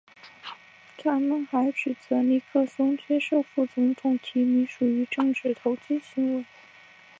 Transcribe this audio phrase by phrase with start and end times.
[0.97, 6.45] 他们还指责尼克松接受副总统提名属于政治投机行为。